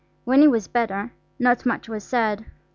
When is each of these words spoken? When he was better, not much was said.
When 0.25 0.41
he 0.41 0.47
was 0.47 0.67
better, 0.67 1.13
not 1.37 1.63
much 1.63 1.87
was 1.87 2.03
said. 2.03 2.43